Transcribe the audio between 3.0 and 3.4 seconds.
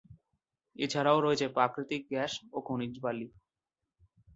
বালি।